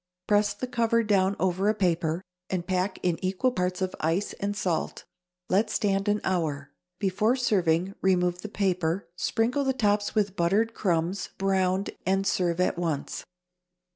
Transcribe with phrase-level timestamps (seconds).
[0.25, 4.57] Press the cover down over a paper, and pack in equal parts of ice and
[4.57, 5.03] salt.
[5.47, 6.71] Let stand an hour.
[6.97, 12.79] Before serving, remove the paper, sprinkle the tops with buttered crumbs, browned, and serve at
[12.79, 13.23] once.